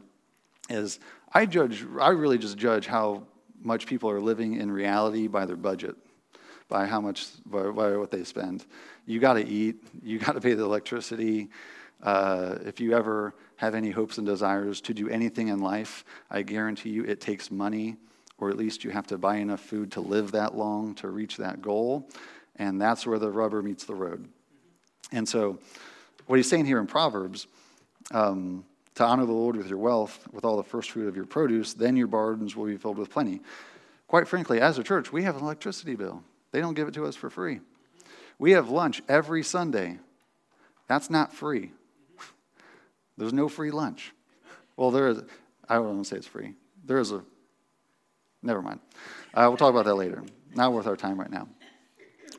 [0.71, 1.01] is
[1.35, 3.25] I judge, I really just judge how
[3.61, 5.97] much people are living in reality by their budget
[6.73, 8.65] by how much, by, by what they spend.
[9.05, 11.51] You got to eat, you got to pay the electricity.
[12.03, 16.41] Uh, if you ever have any hopes and desires to do anything in life, I
[16.41, 17.97] guarantee you it takes money,
[18.39, 21.37] or at least you have to buy enough food to live that long to reach
[21.37, 22.09] that goal.
[22.57, 24.27] And that's where the rubber meets the road.
[25.13, 25.59] And so,
[26.27, 27.49] what he's saying here in Proverbs,
[28.13, 31.27] um, to honor the Lord with your wealth, with all the first fruit of your
[31.27, 33.43] produce, then your barns will be filled with plenty.
[34.07, 36.23] Quite frankly, as a church, we have an electricity bill.
[36.53, 37.61] They don't give it to us for free.
[38.39, 39.99] We have lunch every Sunday.
[40.87, 41.73] That's not free.
[43.17, 44.13] There's no free lunch.
[44.77, 45.23] Well, there is,
[45.69, 46.55] I don't say it's free.
[46.85, 47.23] There is a,
[48.43, 48.81] never mind.
[49.35, 50.23] Uh, we'll talk about that later.
[50.55, 51.49] Not worth our time right now.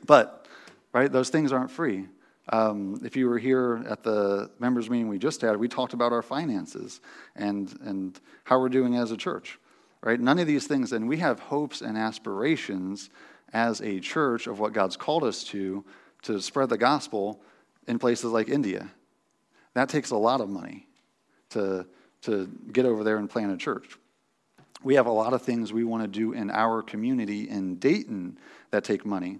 [0.06, 0.46] But,
[0.92, 2.06] right, those things aren't free.
[2.50, 6.12] Um, if you were here at the members' meeting we just had, we talked about
[6.12, 7.00] our finances
[7.34, 9.58] and, and how we're doing as a church,
[10.02, 10.20] right?
[10.20, 13.08] None of these things, and we have hopes and aspirations
[13.54, 15.84] as a church of what God's called us to,
[16.22, 17.40] to spread the gospel
[17.86, 18.90] in places like India.
[19.74, 20.88] That takes a lot of money
[21.50, 21.86] to,
[22.22, 23.96] to get over there and plant a church.
[24.82, 28.38] We have a lot of things we want to do in our community in Dayton
[28.70, 29.38] that take money.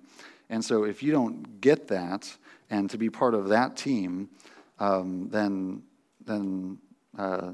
[0.49, 2.35] And so if you don't get that
[2.71, 4.31] and to be part of that team,
[4.79, 5.83] um, then,
[6.25, 6.79] then
[7.19, 7.51] uh,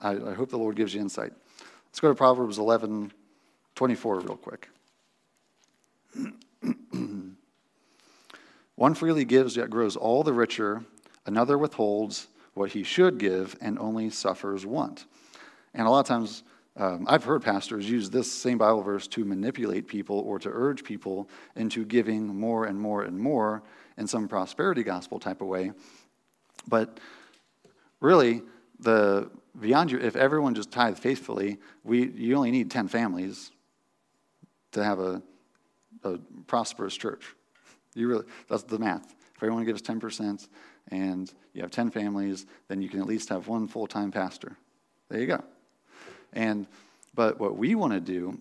[0.00, 1.32] I, I hope the Lord gives you insight.
[1.86, 3.12] Let's go to Proverbs 11
[3.74, 4.68] 24 real quick.
[8.76, 10.84] One freely gives, yet grows all the richer.
[11.26, 15.06] Another withholds what he should give and only suffers want.
[15.74, 16.42] And a lot of times,
[16.76, 20.84] um, I've heard pastors use this same Bible verse to manipulate people or to urge
[20.84, 23.62] people into giving more and more and more
[23.98, 25.72] in some prosperity gospel type of way.
[26.66, 26.98] But
[28.00, 28.42] really,
[28.80, 33.50] the beyond you, if everyone just tithe faithfully, we you only need ten families
[34.72, 35.22] to have a
[36.04, 37.34] a prosperous church.
[37.94, 39.14] You really, that's the math.
[39.36, 40.48] If everyone gives 10%
[40.88, 44.56] and you have 10 families, then you can at least have one full time pastor.
[45.08, 45.42] There you go.
[46.32, 46.66] And,
[47.14, 48.38] but what we want to do,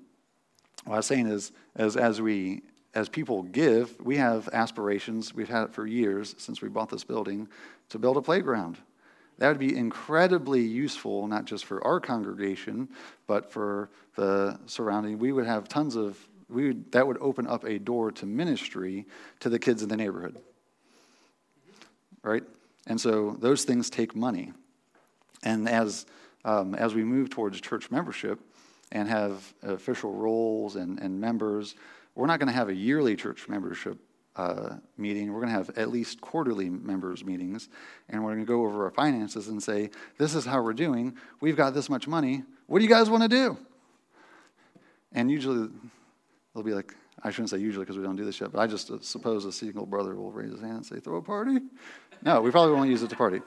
[0.86, 2.62] what I was saying is, as, as we,
[2.94, 7.04] as people give, we have aspirations, we've had it for years since we bought this
[7.04, 7.48] building,
[7.90, 8.78] to build a playground.
[9.38, 12.90] That would be incredibly useful, not just for our congregation,
[13.28, 15.18] but for the surrounding.
[15.18, 16.18] We would have tons of
[16.52, 19.06] we would, that would open up a door to ministry
[19.40, 20.38] to the kids in the neighborhood.
[22.24, 22.44] Right?
[22.88, 24.54] And so those things take money.
[25.44, 26.06] And as,
[26.46, 28.40] um, as we move towards church membership
[28.92, 31.76] and have official roles and, and members,
[32.16, 33.98] we're not going to have a yearly church membership
[34.36, 35.32] uh, meeting.
[35.32, 37.70] We're going to have at least quarterly members' meetings,
[38.10, 41.16] and we're going to go over our finances and say, This is how we're doing.
[41.42, 42.44] We've got this much money.
[42.68, 43.58] What do you guys want to do?
[45.12, 45.70] And usually
[46.54, 48.68] They'll be like, I shouldn't say usually because we don't do this yet, but I
[48.68, 51.60] just uh, suppose a single brother will raise his hand and say, throw a party?
[52.24, 53.42] No, we probably won't use it to party.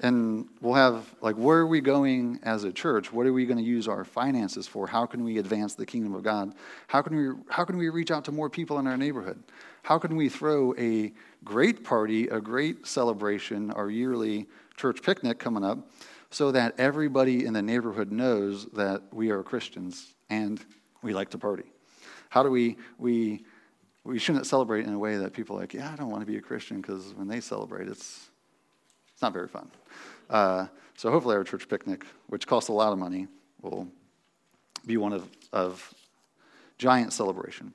[0.00, 3.12] And we'll have, like, where are we going as a church?
[3.12, 4.86] What are we going to use our finances for?
[4.86, 6.54] How can we advance the kingdom of God?
[6.86, 9.42] How can we, how can we reach out to more people in our neighborhood?
[9.82, 11.12] How can we throw a
[11.44, 14.46] great party, a great celebration, our yearly
[14.76, 15.90] church picnic coming up,
[16.30, 20.60] so that everybody in the neighborhood knows that we are Christians and
[21.02, 21.64] we like to party?
[22.36, 23.46] How do we, we,
[24.04, 26.26] we shouldn't celebrate in a way that people are like, yeah, I don't want to
[26.26, 28.28] be a Christian because when they celebrate, it's,
[29.10, 29.70] it's not very fun.
[30.28, 30.66] Uh,
[30.98, 33.26] so hopefully our church picnic, which costs a lot of money,
[33.62, 33.88] will
[34.84, 35.94] be one of, of
[36.76, 37.72] giant celebration.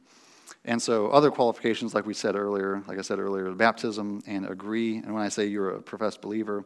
[0.64, 4.98] And so, other qualifications, like we said earlier, like I said earlier, baptism and agree.
[4.98, 6.66] And when I say you're a professed believer,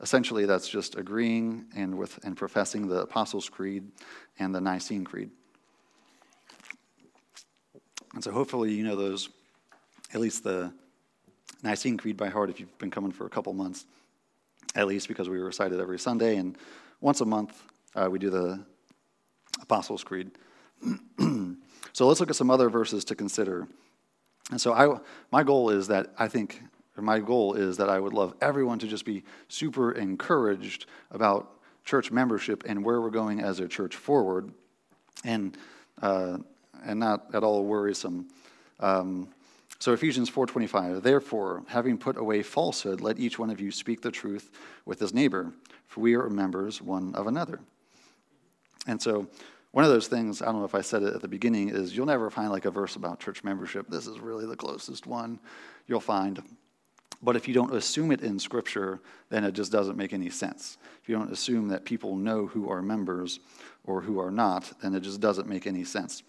[0.00, 3.84] essentially that's just agreeing and with and professing the Apostles' Creed
[4.40, 5.30] and the Nicene Creed.
[8.16, 9.28] And so, hopefully, you know those,
[10.14, 10.72] at least the
[11.62, 13.84] Nicene Creed by heart if you've been coming for a couple months,
[14.74, 16.36] at least because we recite it every Sunday.
[16.36, 16.56] And
[17.02, 17.62] once a month,
[17.94, 18.64] uh, we do the
[19.60, 20.30] Apostles' Creed.
[21.92, 23.68] so let's look at some other verses to consider.
[24.50, 24.98] And so I,
[25.30, 26.62] my goal is that I think,
[26.96, 31.50] or my goal is that I would love everyone to just be super encouraged about
[31.84, 34.54] church membership and where we're going as a church forward,
[35.22, 35.58] and
[36.00, 36.38] uh,
[36.84, 38.28] and not at all worrisome.
[38.80, 39.28] Um,
[39.78, 44.10] so Ephesians 4:25, therefore, having put away falsehood, let each one of you speak the
[44.10, 44.50] truth
[44.84, 45.52] with his neighbor,
[45.86, 47.60] for we are members one of another.
[48.86, 49.28] And so
[49.72, 51.94] one of those things, I don't know if I said it at the beginning, is
[51.94, 53.88] you'll never find like a verse about church membership.
[53.88, 55.38] This is really the closest one
[55.86, 56.42] you'll find.
[57.22, 59.00] But if you don't assume it in Scripture,
[59.30, 60.78] then it just doesn't make any sense.
[61.02, 63.40] If you don't assume that people know who are members
[63.84, 66.22] or who are not, then it just doesn't make any sense.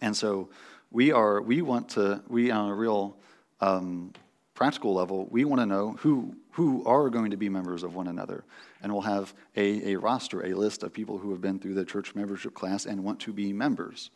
[0.00, 0.48] And so
[0.90, 3.16] we are we want to we on a real
[3.60, 4.12] um,
[4.54, 8.06] practical level we want to know who who are going to be members of one
[8.06, 8.44] another.
[8.80, 11.84] And we'll have a, a roster a list of people who have been through the
[11.84, 14.10] church membership class and want to be members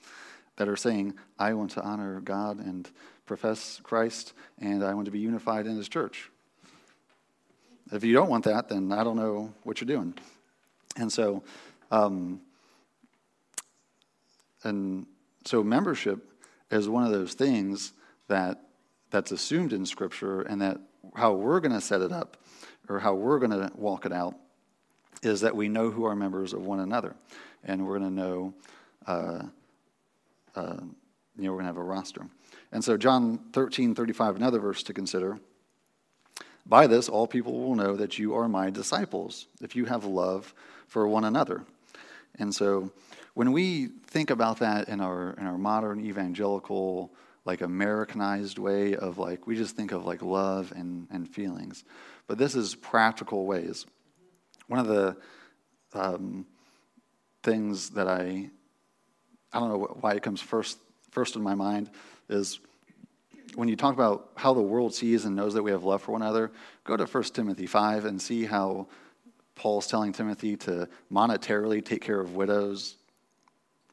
[0.56, 2.90] that are saying i want to honor god and
[3.26, 6.30] profess christ and i want to be unified in his church.
[7.90, 10.14] If you don't want that then i don't know what you're doing.
[10.96, 11.42] And so
[11.90, 12.40] um,
[14.62, 15.06] and
[15.44, 16.24] so membership
[16.70, 17.92] is one of those things
[18.28, 18.60] that
[19.10, 20.78] that's assumed in Scripture, and that
[21.14, 22.36] how we're going to set it up
[22.88, 24.34] or how we're going to walk it out
[25.22, 27.14] is that we know who are members of one another,
[27.64, 28.54] and we're going to know,
[29.06, 29.42] uh,
[30.54, 30.76] uh,
[31.36, 32.26] you know, we're going to have a roster.
[32.70, 35.38] And so, John 13, 35, another verse to consider.
[36.66, 40.54] By this, all people will know that you are my disciples, if you have love
[40.86, 41.64] for one another.
[42.38, 42.92] And so,
[43.38, 47.14] when we think about that in our in our modern evangelical
[47.44, 51.84] like Americanized way of like we just think of like love and, and feelings,
[52.26, 53.86] but this is practical ways.
[54.66, 55.16] One of the
[55.94, 56.46] um,
[57.44, 58.50] things that I
[59.52, 60.78] I don't know why it comes first
[61.12, 61.90] first in my mind
[62.28, 62.58] is
[63.54, 66.10] when you talk about how the world sees and knows that we have love for
[66.10, 66.50] one another,
[66.82, 68.88] go to 1 Timothy 5 and see how
[69.54, 72.96] Paul's telling Timothy to monetarily take care of widows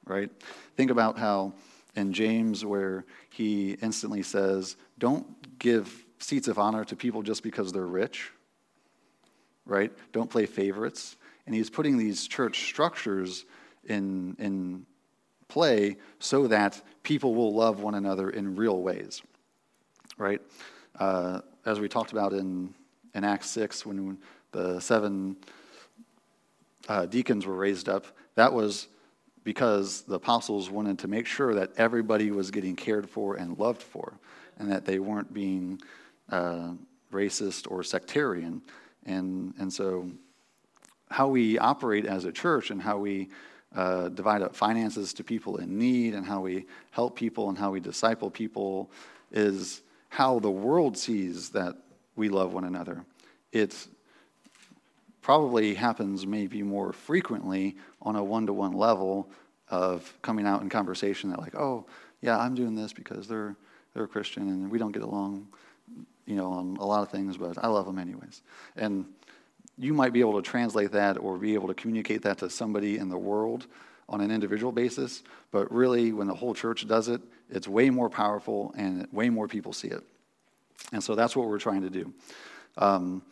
[0.06, 0.30] right?
[0.76, 1.54] Think about how
[1.96, 7.72] in James, where he instantly says, Don't give seats of honor to people just because
[7.72, 8.32] they're rich,
[9.66, 9.92] right?
[10.12, 11.16] Don't play favorites.
[11.46, 13.46] And he's putting these church structures
[13.84, 14.86] in, in
[15.48, 19.22] play so that people will love one another in real ways,
[20.18, 20.42] right?
[21.00, 22.74] Uh, as we talked about in,
[23.14, 24.18] in Acts 6, when
[24.52, 25.36] the seven
[26.88, 28.88] uh, deacons were raised up, that was
[29.46, 33.82] because the apostles wanted to make sure that everybody was getting cared for and loved
[33.82, 34.18] for,
[34.60, 35.80] and that they weren't being
[36.30, 36.72] uh,
[37.14, 38.62] racist or sectarian.
[39.06, 40.10] And, and so,
[41.12, 43.30] how we operate as a church and how we
[43.76, 47.72] uh, divide up finances to people in need and how we help people and how
[47.72, 48.90] we disciple people
[49.32, 51.76] is how the world sees that
[52.16, 53.06] we love one another.
[53.52, 53.88] It's
[55.26, 59.28] probably happens maybe more frequently on a one to one level
[59.70, 61.84] of coming out in conversation that, like, oh,
[62.22, 63.56] yeah, I'm doing this because they're,
[63.96, 65.48] they're a Christian and we don't get along,
[66.28, 68.44] you know, on a lot of things, but I love them anyways.
[68.76, 69.04] And
[69.80, 73.00] you might be able to translate that or be able to communicate that to somebody
[73.00, 73.66] in the world
[74.08, 77.20] on an individual basis, but really, when the whole church does it,
[77.50, 80.04] it's way more powerful and way more people see it.
[80.94, 82.14] And so that's what we're trying to do.
[82.78, 83.24] Um,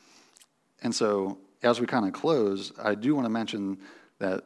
[0.82, 3.78] and so as we kind of close, I do want to mention
[4.20, 4.44] that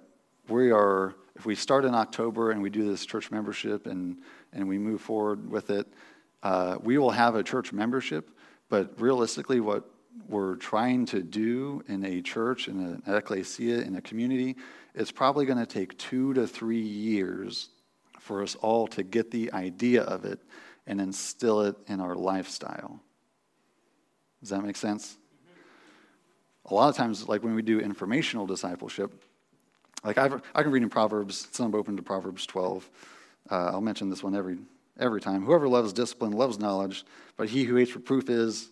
[0.47, 4.19] we are, if we start in October and we do this church membership and,
[4.53, 5.87] and we move forward with it,
[6.43, 8.29] uh, we will have a church membership,
[8.69, 9.89] but realistically, what
[10.27, 14.55] we're trying to do in a church, in an ecclesia, in a community,
[14.93, 17.69] it's probably going to take two to three years
[18.19, 20.39] for us all to get the idea of it
[20.85, 22.99] and instill it in our lifestyle.
[24.41, 25.17] Does that make sense?
[26.67, 29.11] A lot of times, like when we do informational discipleship,
[30.03, 32.89] like I've, I can read in Proverbs, some open to Proverbs 12.
[33.49, 34.57] Uh, I'll mention this one every,
[34.99, 35.43] every time.
[35.43, 37.05] Whoever loves discipline loves knowledge,
[37.35, 38.69] but he who hates reproof is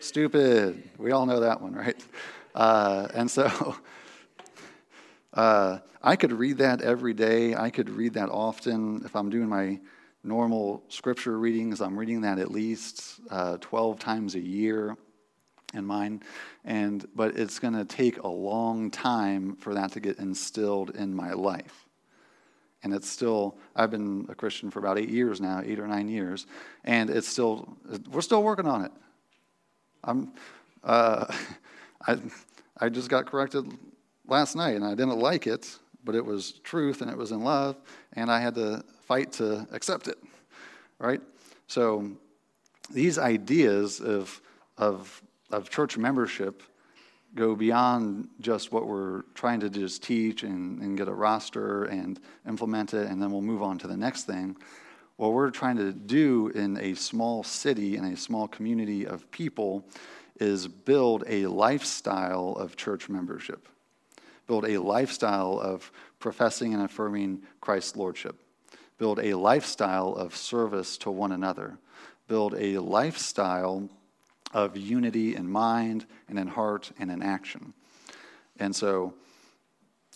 [0.00, 0.04] stupid.
[0.04, 0.90] stupid.
[0.98, 2.02] We all know that one, right?
[2.54, 3.76] Uh, and so,
[5.34, 7.54] Uh, I could read that every day.
[7.54, 9.02] I could read that often.
[9.04, 9.78] If I'm doing my
[10.24, 14.96] normal scripture readings, I'm reading that at least uh, 12 times a year
[15.74, 16.22] in mine.
[16.64, 21.14] And, but it's going to take a long time for that to get instilled in
[21.14, 21.86] my life.
[22.82, 26.08] And it's still, I've been a Christian for about eight years now, eight or nine
[26.08, 26.46] years,
[26.84, 27.76] and it's still,
[28.10, 28.92] we're still working on it.
[30.04, 30.32] I'm,
[30.84, 31.26] uh,
[32.06, 32.18] I,
[32.78, 33.66] I just got corrected
[34.28, 37.42] last night, and I didn't like it, but it was truth and it was in
[37.42, 37.76] love,
[38.12, 40.18] and I had to fight to accept it,
[41.00, 41.20] right?
[41.66, 42.12] So
[42.90, 44.40] these ideas of,
[44.76, 45.20] of,
[45.50, 46.62] of church membership
[47.34, 52.18] go beyond just what we're trying to just teach and, and get a roster and
[52.46, 54.56] implement it, and then we'll move on to the next thing.
[55.16, 59.84] What we're trying to do in a small city, in a small community of people,
[60.40, 63.68] is build a lifestyle of church membership,
[64.46, 65.90] build a lifestyle of
[66.20, 68.36] professing and affirming Christ's lordship,
[68.96, 71.78] build a lifestyle of service to one another,
[72.28, 73.88] build a lifestyle
[74.52, 77.72] of unity in mind and in heart and in action.
[78.58, 79.14] And so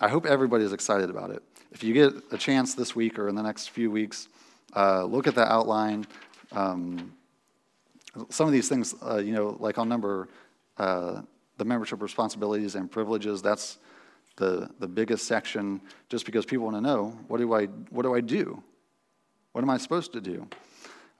[0.00, 1.42] I hope everybody is excited about it.
[1.70, 4.28] If you get a chance this week or in the next few weeks,
[4.74, 6.06] uh, look at the outline.
[6.52, 7.12] Um,
[8.28, 10.28] some of these things, uh, you know, like on number,
[10.78, 11.22] uh,
[11.56, 13.78] the membership responsibilities and privileges, that's
[14.36, 18.14] the, the biggest section just because people want to know what do I, what do
[18.14, 18.62] I do?
[19.52, 20.48] What am I supposed to do?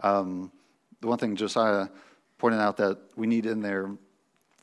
[0.00, 0.50] Um,
[1.00, 1.88] the one thing Josiah
[2.42, 3.88] pointed out that we need in there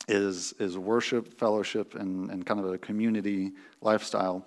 [0.06, 4.46] is, is worship, fellowship, and, and kind of a community lifestyle.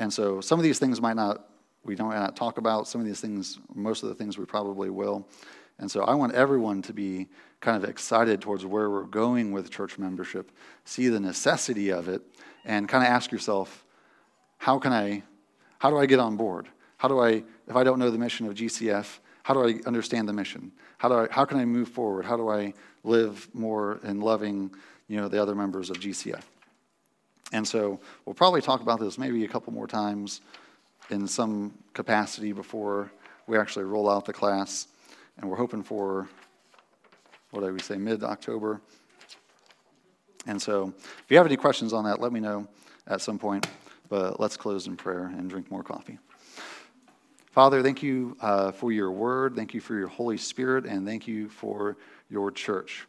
[0.00, 1.48] And so some of these things might not,
[1.84, 2.88] we don't not talk about.
[2.88, 5.28] Some of these things, most of the things we probably will.
[5.78, 7.28] And so I want everyone to be
[7.60, 10.50] kind of excited towards where we're going with church membership,
[10.84, 12.20] see the necessity of it,
[12.64, 13.84] and kind of ask yourself,
[14.58, 15.22] how can I,
[15.78, 16.66] how do I get on board?
[16.96, 20.28] How do I, if I don't know the mission of GCF, how do I understand
[20.28, 20.72] the mission?
[20.98, 22.24] How, do I, how can I move forward?
[22.24, 22.74] How do I
[23.04, 24.72] live more in loving
[25.06, 26.42] you know, the other members of GCF?
[27.52, 30.40] And so we'll probably talk about this maybe a couple more times
[31.10, 33.12] in some capacity before
[33.46, 34.88] we actually roll out the class.
[35.38, 36.28] And we're hoping for,
[37.52, 38.80] what did we say, mid October.
[40.48, 42.66] And so if you have any questions on that, let me know
[43.06, 43.68] at some point.
[44.08, 46.18] But let's close in prayer and drink more coffee.
[47.56, 49.56] Father, thank you uh, for your word.
[49.56, 51.96] Thank you for your Holy Spirit, and thank you for
[52.28, 53.06] your church.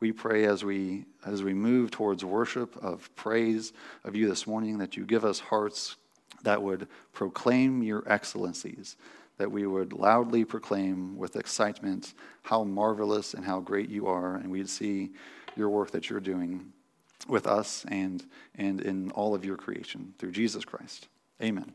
[0.00, 3.72] We pray as we, as we move towards worship of praise
[4.02, 5.94] of you this morning that you give us hearts
[6.42, 8.96] that would proclaim your excellencies,
[9.38, 14.50] that we would loudly proclaim with excitement how marvelous and how great you are, and
[14.50, 15.10] we'd see
[15.54, 16.72] your work that you're doing
[17.28, 18.26] with us and,
[18.56, 21.06] and in all of your creation through Jesus Christ.
[21.40, 21.72] Amen.